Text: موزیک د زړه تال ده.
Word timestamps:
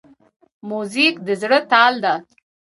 موزیک 0.69 1.15
د 1.27 1.27
زړه 1.41 1.59
تال 1.71 1.93
ده. 2.03 2.13